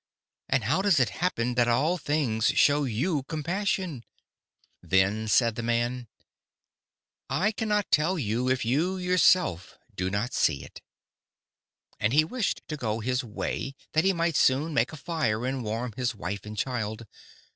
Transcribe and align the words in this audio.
And 0.49 0.63
how 0.63 0.81
does 0.81 0.99
it 0.99 1.09
happen 1.21 1.53
that 1.53 1.67
all 1.67 1.99
things 1.99 2.47
show 2.47 2.85
you 2.85 3.21
compassion?' 3.21 4.03
"Then 4.81 5.27
said 5.27 5.53
the 5.53 5.61
man: 5.61 6.07
'I 7.29 7.51
cannot 7.51 7.91
tell 7.91 8.17
you 8.17 8.49
if 8.49 8.65
you 8.65 8.97
yourself 8.97 9.77
do 9.93 10.09
not 10.09 10.33
see 10.33 10.63
it.' 10.63 10.81
And 11.99 12.13
he 12.13 12.23
wished 12.25 12.63
to 12.67 12.77
go 12.77 12.99
his 13.01 13.23
way, 13.23 13.75
that 13.91 14.03
he 14.03 14.11
might 14.11 14.35
soon 14.35 14.73
make 14.73 14.91
a 14.91 14.97
fire 14.97 15.45
and 15.45 15.63
warm 15.63 15.93
his 15.95 16.15
wife 16.15 16.47
and 16.47 16.57
child. 16.57 17.05